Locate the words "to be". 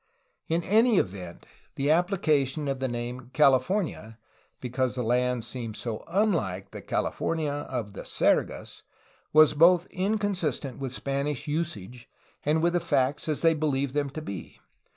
14.09-14.57